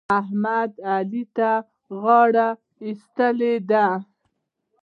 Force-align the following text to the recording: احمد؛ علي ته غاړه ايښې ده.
احمد؛ 0.19 0.71
علي 0.91 1.23
ته 1.35 1.51
غاړه 2.01 2.47
ايښې 2.83 3.51
ده. 3.69 3.85